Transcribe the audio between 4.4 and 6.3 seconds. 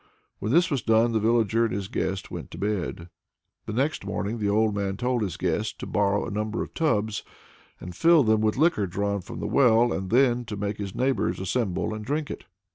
old man told his guest to borrow